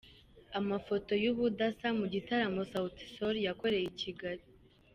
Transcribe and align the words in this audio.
Amafoto 0.59 1.11
y’ubudasa 1.23 1.87
mu 1.99 2.05
gitaramo 2.13 2.61
Sauti 2.71 3.05
Sol 3.13 3.35
yakoreye 3.47 3.85
i 3.91 3.95
Kigali. 4.01 4.43